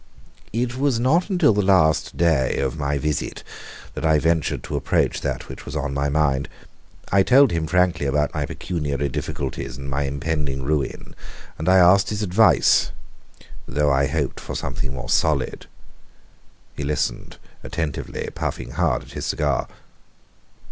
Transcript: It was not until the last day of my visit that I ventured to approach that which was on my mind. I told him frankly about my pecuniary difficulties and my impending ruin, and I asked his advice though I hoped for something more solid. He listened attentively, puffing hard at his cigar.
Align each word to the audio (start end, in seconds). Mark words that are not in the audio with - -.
It 0.51 0.79
was 0.79 0.99
not 0.99 1.29
until 1.29 1.53
the 1.53 1.61
last 1.61 2.17
day 2.17 2.57
of 2.57 2.75
my 2.75 2.97
visit 2.97 3.43
that 3.93 4.03
I 4.03 4.17
ventured 4.17 4.63
to 4.63 4.75
approach 4.75 5.21
that 5.21 5.47
which 5.47 5.63
was 5.63 5.75
on 5.75 5.93
my 5.93 6.09
mind. 6.09 6.49
I 7.11 7.21
told 7.21 7.51
him 7.51 7.67
frankly 7.67 8.07
about 8.07 8.33
my 8.33 8.47
pecuniary 8.47 9.09
difficulties 9.09 9.77
and 9.77 9.87
my 9.87 10.05
impending 10.05 10.63
ruin, 10.63 11.15
and 11.59 11.69
I 11.69 11.77
asked 11.77 12.09
his 12.09 12.23
advice 12.23 12.91
though 13.67 13.91
I 13.91 14.07
hoped 14.07 14.39
for 14.39 14.55
something 14.55 14.91
more 14.91 15.07
solid. 15.07 15.67
He 16.75 16.83
listened 16.83 17.37
attentively, 17.63 18.27
puffing 18.33 18.71
hard 18.71 19.03
at 19.03 19.11
his 19.11 19.27
cigar. 19.27 19.67